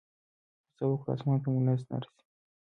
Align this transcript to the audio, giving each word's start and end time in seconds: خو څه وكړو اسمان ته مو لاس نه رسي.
خو 0.75 0.77
څه 0.77 0.83
وكړو 0.89 1.11
اسمان 1.15 1.37
ته 1.41 1.47
مو 1.51 1.59
لاس 1.67 1.81
نه 1.89 1.97
رسي. 2.01 2.23